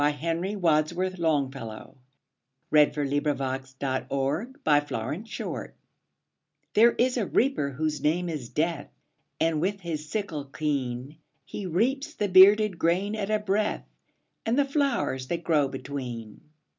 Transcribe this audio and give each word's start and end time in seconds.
Henry 0.09 0.55
Wadsworth 0.55 1.19
Longfellow 1.19 1.95
The 2.71 2.75
Reaper 2.87 3.01
And 3.01 3.13
The 3.77 4.81
Flowers 4.87 5.71
THERE 6.73 6.91
is 6.93 7.17
a 7.17 7.27
Reaper 7.27 7.69
whose 7.73 8.01
name 8.01 8.27
is 8.27 8.49
Death, 8.49 8.89
And, 9.39 9.61
with 9.61 9.81
his 9.81 10.09
sickle 10.09 10.45
keen, 10.45 11.17
He 11.45 11.67
reaps 11.67 12.15
the 12.15 12.29
bearded 12.29 12.79
grain 12.79 13.15
at 13.15 13.29
a 13.29 13.37
breath, 13.37 13.85
And 14.43 14.57
the 14.57 14.65
flowers 14.65 15.27
that 15.27 15.43
grow 15.43 15.67
between. 15.67 16.41